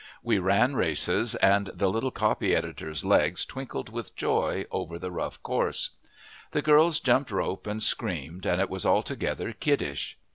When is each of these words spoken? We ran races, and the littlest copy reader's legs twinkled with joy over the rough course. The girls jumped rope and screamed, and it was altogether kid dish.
We 0.23 0.39
ran 0.39 0.73
races, 0.75 1.35
and 1.35 1.67
the 1.75 1.87
littlest 1.87 2.15
copy 2.15 2.55
reader's 2.55 3.05
legs 3.05 3.45
twinkled 3.45 3.89
with 3.89 4.15
joy 4.15 4.65
over 4.71 4.97
the 4.97 5.11
rough 5.11 5.43
course. 5.43 5.91
The 6.53 6.63
girls 6.63 6.99
jumped 6.99 7.29
rope 7.29 7.67
and 7.67 7.83
screamed, 7.83 8.47
and 8.47 8.59
it 8.59 8.67
was 8.71 8.83
altogether 8.83 9.53
kid 9.53 9.77
dish. 9.77 10.17